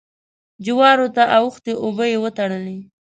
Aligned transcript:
جوارو 0.65 1.07
ته 1.15 1.23
اوښتې 1.37 1.73
اوبه 1.83 2.05
يې 2.11 2.17
وتړلې. 2.23 2.79